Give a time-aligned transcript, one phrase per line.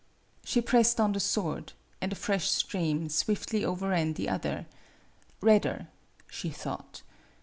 [0.43, 4.65] She pressed on the sword, and a fresh stream swiftly overran the other
[5.41, 5.89] redder,
[6.27, 7.03] she thought.